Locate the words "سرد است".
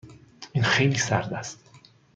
0.97-1.69